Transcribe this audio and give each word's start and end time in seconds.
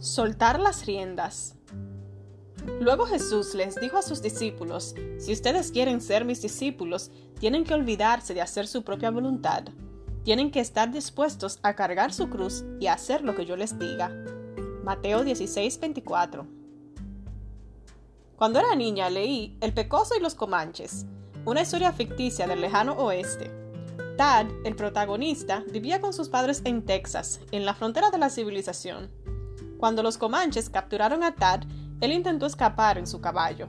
Soltar 0.00 0.60
las 0.60 0.86
riendas. 0.86 1.56
Luego 2.80 3.04
Jesús 3.04 3.56
les 3.56 3.74
dijo 3.74 3.98
a 3.98 4.02
sus 4.02 4.22
discípulos, 4.22 4.94
si 5.18 5.32
ustedes 5.32 5.72
quieren 5.72 6.00
ser 6.00 6.24
mis 6.24 6.40
discípulos, 6.40 7.10
tienen 7.40 7.64
que 7.64 7.74
olvidarse 7.74 8.32
de 8.32 8.40
hacer 8.40 8.68
su 8.68 8.84
propia 8.84 9.10
voluntad. 9.10 9.64
Tienen 10.22 10.52
que 10.52 10.60
estar 10.60 10.92
dispuestos 10.92 11.58
a 11.64 11.74
cargar 11.74 12.12
su 12.12 12.30
cruz 12.30 12.64
y 12.78 12.86
hacer 12.86 13.22
lo 13.22 13.34
que 13.34 13.44
yo 13.44 13.56
les 13.56 13.76
diga. 13.76 14.12
Mateo 14.84 15.24
16:24 15.24 16.46
Cuando 18.36 18.60
era 18.60 18.76
niña 18.76 19.10
leí 19.10 19.56
El 19.60 19.74
Pecoso 19.74 20.14
y 20.16 20.20
los 20.20 20.36
Comanches, 20.36 21.06
una 21.44 21.62
historia 21.62 21.90
ficticia 21.92 22.46
del 22.46 22.60
lejano 22.60 22.92
oeste. 22.92 23.50
Tad, 24.16 24.46
el 24.64 24.76
protagonista, 24.76 25.64
vivía 25.72 26.00
con 26.00 26.12
sus 26.12 26.28
padres 26.28 26.62
en 26.64 26.84
Texas, 26.84 27.40
en 27.50 27.66
la 27.66 27.74
frontera 27.74 28.10
de 28.10 28.18
la 28.18 28.30
civilización. 28.30 29.10
Cuando 29.78 30.02
los 30.02 30.18
comanches 30.18 30.68
capturaron 30.68 31.22
a 31.22 31.34
Tad, 31.34 31.62
él 32.00 32.12
intentó 32.12 32.46
escapar 32.46 32.98
en 32.98 33.06
su 33.06 33.20
caballo. 33.20 33.68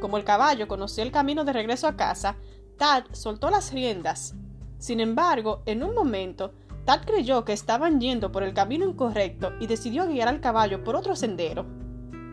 Como 0.00 0.16
el 0.16 0.24
caballo 0.24 0.68
conoció 0.68 1.02
el 1.02 1.10
camino 1.10 1.44
de 1.44 1.52
regreso 1.52 1.86
a 1.86 1.96
casa, 1.96 2.36
Tad 2.78 3.04
soltó 3.12 3.50
las 3.50 3.72
riendas. 3.72 4.34
Sin 4.78 5.00
embargo, 5.00 5.62
en 5.66 5.82
un 5.82 5.94
momento, 5.94 6.54
Tad 6.84 7.04
creyó 7.04 7.44
que 7.44 7.52
estaban 7.52 8.00
yendo 8.00 8.32
por 8.32 8.42
el 8.42 8.54
camino 8.54 8.86
incorrecto 8.86 9.52
y 9.60 9.66
decidió 9.66 10.06
guiar 10.06 10.28
al 10.28 10.40
caballo 10.40 10.82
por 10.82 10.96
otro 10.96 11.14
sendero. 11.16 11.66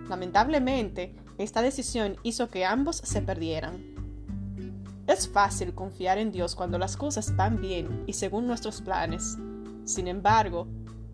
Lamentablemente, 0.07 1.15
esta 1.37 1.61
decisión 1.61 2.17
hizo 2.23 2.49
que 2.49 2.65
ambos 2.65 2.97
se 2.97 3.21
perdieran. 3.21 3.83
Es 5.07 5.27
fácil 5.27 5.73
confiar 5.73 6.17
en 6.17 6.31
Dios 6.31 6.55
cuando 6.55 6.77
las 6.77 6.97
cosas 6.97 7.35
van 7.35 7.61
bien 7.61 8.03
y 8.07 8.13
según 8.13 8.47
nuestros 8.47 8.81
planes. 8.81 9.37
Sin 9.85 10.07
embargo, 10.07 10.67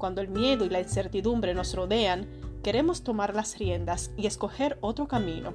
cuando 0.04 0.20
el 0.20 0.28
miedo 0.28 0.66
y 0.66 0.70
la 0.70 0.82
incertidumbre 0.82 1.54
nos 1.54 1.74
rodean, 1.74 2.28
queremos 2.62 3.06
tomar 3.06 3.34
las 3.34 3.58
riendas 3.58 4.12
y 4.18 4.28
escoger 4.28 4.78
otro 4.82 5.08
camino. 5.08 5.54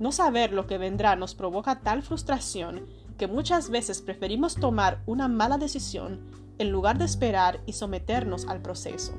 No 0.00 0.12
saber 0.12 0.54
lo 0.54 0.66
que 0.66 0.78
vendrá 0.78 1.14
nos 1.14 1.34
provoca 1.34 1.80
tal 1.80 2.02
frustración 2.02 2.86
que 3.18 3.26
muchas 3.26 3.68
veces 3.68 4.00
preferimos 4.00 4.54
tomar 4.54 5.02
una 5.04 5.28
mala 5.28 5.58
decisión 5.58 6.20
en 6.56 6.70
lugar 6.70 6.96
de 6.96 7.04
esperar 7.04 7.60
y 7.66 7.74
someternos 7.74 8.46
al 8.46 8.62
proceso. 8.62 9.12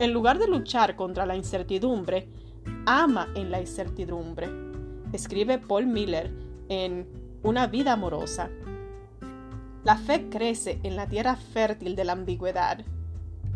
En 0.00 0.12
lugar 0.12 0.40
de 0.40 0.48
luchar 0.48 0.96
contra 0.96 1.24
la 1.24 1.36
incertidumbre, 1.36 2.28
ama 2.84 3.28
en 3.36 3.52
la 3.52 3.60
incertidumbre. 3.60 4.48
Escribe 5.12 5.58
Paul 5.58 5.86
Miller 5.86 6.32
en 6.68 7.06
Una 7.44 7.68
vida 7.68 7.92
amorosa. 7.92 8.50
La 9.84 9.98
fe 9.98 10.28
crece 10.30 10.80
en 10.82 10.96
la 10.96 11.06
tierra 11.06 11.36
fértil 11.36 11.94
de 11.94 12.04
la 12.04 12.14
ambigüedad 12.14 12.84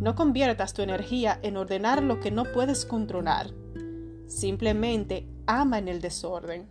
no 0.01 0.15
conviertas 0.15 0.75
tu 0.75 0.83
energía 0.83 1.39
en 1.43 1.57
ordenar 1.57 2.03
lo 2.03 2.21
que 2.21 2.31
no 2.31 2.45
puedes 2.45 2.85
controlar. 2.85 3.51
Simplemente 4.27 5.27
ama 5.47 5.79
en 5.79 5.89
el 5.89 6.01
desorden. 6.01 6.69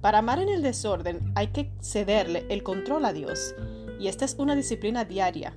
Para 0.00 0.18
amar 0.18 0.38
en 0.38 0.48
el 0.48 0.62
desorden 0.62 1.32
hay 1.34 1.48
que 1.48 1.72
cederle 1.80 2.46
el 2.48 2.62
control 2.62 3.04
a 3.04 3.12
Dios, 3.12 3.54
y 3.98 4.08
esta 4.08 4.24
es 4.24 4.34
una 4.38 4.56
disciplina 4.56 5.04
diaria. 5.04 5.56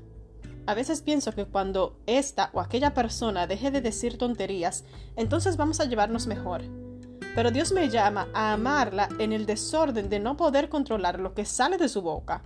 A 0.66 0.74
veces 0.74 1.02
pienso 1.02 1.34
que 1.34 1.46
cuando 1.46 2.00
esta 2.06 2.50
o 2.54 2.62
aquella 2.62 2.94
persona 2.94 3.48
deje 3.48 3.72
de 3.72 3.82
decir 3.82 4.18
tonterías, 4.18 4.86
entonces 5.16 5.58
vamos 5.58 5.80
a 5.80 5.86
llevarnos 5.86 6.28
mejor. 6.28 6.62
Pero 7.36 7.52
Dios 7.52 7.72
me 7.72 7.90
llama 7.90 8.28
a 8.34 8.54
amarla 8.54 9.10
en 9.20 9.34
el 9.34 9.46
desorden 9.46 10.10
de 10.10 10.20
no 10.20 10.38
poder 10.38 10.70
controlar 10.70 11.20
lo 11.20 11.34
que 11.34 11.46
sale 11.46 11.78
de 11.78 11.90
su 11.90 12.02
boca. 12.02 12.44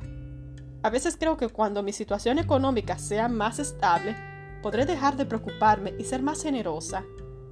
A 0.83 0.89
veces 0.89 1.17
creo 1.19 1.37
que 1.37 1.49
cuando 1.49 1.83
mi 1.83 1.91
situación 1.91 2.39
económica 2.39 2.97
sea 2.97 3.27
más 3.27 3.59
estable, 3.59 4.15
podré 4.61 4.85
dejar 4.85 5.17
de 5.17 5.25
preocuparme 5.25 5.93
y 5.97 6.03
ser 6.03 6.21
más 6.21 6.43
generosa. 6.43 7.03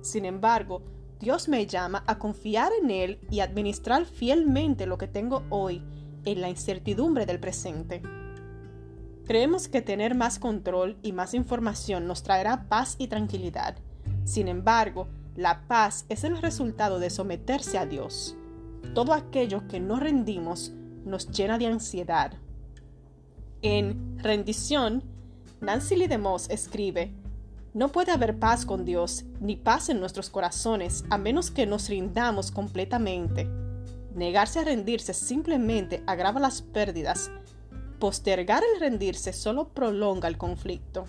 Sin 0.02 0.26
embargo, 0.26 0.84
Dios 1.20 1.48
me 1.48 1.66
llama 1.66 2.04
a 2.08 2.20
confiar 2.20 2.72
en 2.82 2.92
Él 2.92 3.20
y 3.32 3.40
administrar 3.40 4.06
fielmente 4.06 4.86
lo 4.86 4.98
que 4.98 5.08
tengo 5.08 5.44
hoy 5.50 5.82
en 6.24 6.42
la 6.42 6.50
incertidumbre 6.50 7.26
del 7.26 7.40
presente. 7.40 8.02
Creemos 9.26 9.68
que 9.68 9.82
tener 9.82 10.14
más 10.14 10.38
control 10.38 10.98
y 11.02 11.12
más 11.12 11.34
información 11.34 12.06
nos 12.06 12.22
traerá 12.22 12.68
paz 12.70 12.96
y 13.00 13.08
tranquilidad. 13.08 13.76
Sin 14.24 14.48
embargo, 14.48 15.08
la 15.36 15.68
paz 15.68 16.06
es 16.10 16.24
el 16.24 16.42
resultado 16.42 17.00
de 17.00 17.10
someterse 17.10 17.78
a 17.78 17.86
Dios. 17.86 18.38
Todo 18.94 19.14
aquello 19.14 19.68
que 19.68 19.80
no 19.80 20.00
rendimos 20.00 20.74
nos 21.06 21.32
llena 21.32 21.58
de 21.58 21.68
ansiedad, 21.68 22.34
en 23.66 24.20
Rendición, 24.20 25.04
Nancy 25.60 25.96
Lee 25.96 26.08
escribe, 26.50 27.12
No 27.74 27.92
puede 27.92 28.12
haber 28.12 28.38
paz 28.38 28.64
con 28.64 28.86
Dios, 28.86 29.26
ni 29.40 29.56
paz 29.56 29.90
en 29.90 30.00
nuestros 30.00 30.30
corazones, 30.30 31.04
a 31.10 31.18
menos 31.18 31.50
que 31.50 31.66
nos 31.66 31.90
rindamos 31.90 32.52
completamente. 32.52 33.50
Negarse 34.14 34.60
a 34.60 34.66
rendirse 34.66 35.16
simplemente 35.16 36.04
agrava 36.06 36.40
las 36.40 36.62
pérdidas. 36.62 37.32
Postergar 38.00 38.62
el 38.74 38.80
rendirse 38.80 39.34
solo 39.34 39.70
prolonga 39.70 40.28
el 40.28 40.38
conflicto. 40.38 41.06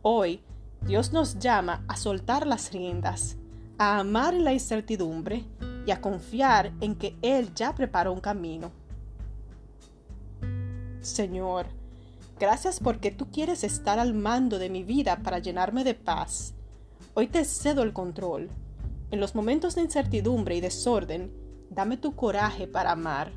Hoy, 0.00 0.42
Dios 0.86 1.12
nos 1.12 1.38
llama 1.38 1.84
a 1.88 1.96
soltar 1.98 2.46
las 2.46 2.72
riendas, 2.72 3.36
a 3.76 3.98
amar 3.98 4.32
la 4.32 4.54
incertidumbre 4.54 5.44
y 5.86 5.90
a 5.90 6.00
confiar 6.00 6.72
en 6.80 6.94
que 6.96 7.16
Él 7.20 7.52
ya 7.54 7.74
preparó 7.74 8.14
un 8.14 8.20
camino. 8.20 8.79
Señor, 11.00 11.66
gracias 12.38 12.78
porque 12.78 13.10
tú 13.10 13.30
quieres 13.30 13.64
estar 13.64 13.98
al 13.98 14.12
mando 14.12 14.58
de 14.58 14.68
mi 14.68 14.84
vida 14.84 15.20
para 15.22 15.38
llenarme 15.38 15.82
de 15.82 15.94
paz. 15.94 16.54
Hoy 17.14 17.26
te 17.26 17.44
cedo 17.46 17.82
el 17.82 17.94
control. 17.94 18.50
En 19.10 19.18
los 19.18 19.34
momentos 19.34 19.74
de 19.74 19.82
incertidumbre 19.82 20.56
y 20.56 20.60
desorden, 20.60 21.32
dame 21.70 21.96
tu 21.96 22.14
coraje 22.14 22.66
para 22.66 22.92
amar. 22.92 23.32